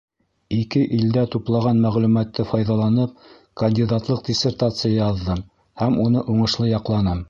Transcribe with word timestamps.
Ике 0.59 0.79
илдә 0.99 1.25
туплаған 1.35 1.83
мәғлүмәтте 1.83 2.47
файҙаланып, 2.53 3.31
кандидатлыҡ 3.65 4.27
диссертацияһы 4.31 5.01
яҙҙым 5.01 5.49
һәм 5.85 6.05
уны 6.09 6.31
уңышлы 6.35 6.77
яҡланым. 6.77 7.19